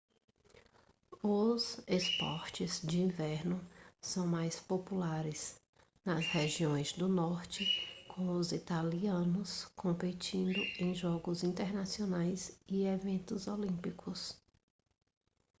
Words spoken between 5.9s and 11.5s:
nas regiões do norte com os italianos competindo em jogos